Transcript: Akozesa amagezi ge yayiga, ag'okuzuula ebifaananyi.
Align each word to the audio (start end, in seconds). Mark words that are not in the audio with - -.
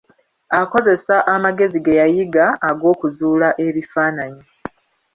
Akozesa 0.59 1.15
amagezi 1.33 1.79
ge 1.85 1.93
yayiga, 1.99 2.45
ag'okuzuula 2.69 3.49
ebifaananyi. 3.65 4.43